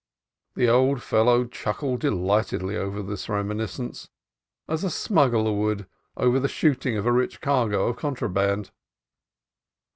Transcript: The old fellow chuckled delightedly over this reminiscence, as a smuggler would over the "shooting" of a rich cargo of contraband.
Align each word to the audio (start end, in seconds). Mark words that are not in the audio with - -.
The 0.55 0.67
old 0.67 1.03
fellow 1.03 1.45
chuckled 1.45 1.99
delightedly 1.99 2.75
over 2.75 3.03
this 3.03 3.29
reminiscence, 3.29 4.09
as 4.67 4.83
a 4.83 4.89
smuggler 4.89 5.53
would 5.53 5.85
over 6.17 6.39
the 6.39 6.47
"shooting" 6.49 6.97
of 6.97 7.05
a 7.05 7.11
rich 7.11 7.39
cargo 7.39 7.87
of 7.89 7.97
contraband. 7.97 8.71